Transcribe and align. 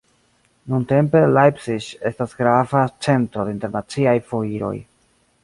Nuntempe 0.73 1.21
Leipzig 1.35 1.89
estas 2.11 2.33
grava 2.41 2.83
centro 3.09 3.47
de 3.51 3.55
internaciaj 3.59 4.17
foiroj. 4.33 4.75